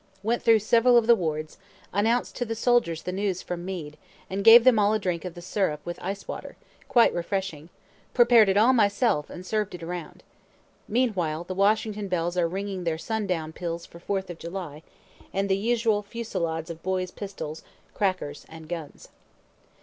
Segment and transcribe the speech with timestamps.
[0.23, 1.59] Went through several of the wards,
[1.93, 3.97] announc'd to the soldiers the news from Meade,
[4.31, 6.57] and gave them all a good drink of the syrups with ice water,
[6.89, 7.69] quite refreshing
[8.15, 10.23] prepar'd it all myself, and serv'd it around.
[10.87, 14.81] Meanwhile the Washington bells are ringing their sun down peals for Fourth of July,
[15.31, 17.61] and the usual fusilades of boys' pistols,
[17.93, 19.09] crackers, and guns.